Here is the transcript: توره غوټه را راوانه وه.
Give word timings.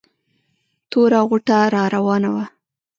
توره 0.89 1.21
غوټه 1.29 1.57
را 1.73 1.83
راوانه 1.93 2.29
وه. 2.33 2.45